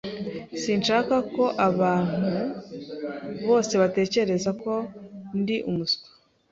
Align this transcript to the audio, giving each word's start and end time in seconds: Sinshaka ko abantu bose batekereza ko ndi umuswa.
Sinshaka 0.61 1.15
ko 1.33 1.43
abantu 1.67 2.31
bose 3.47 3.73
batekereza 3.81 4.49
ko 4.63 4.73
ndi 5.39 5.55
umuswa. 5.69 6.07